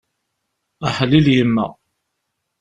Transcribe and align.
Aḥlil 0.87 1.27
yemma! 1.35 1.67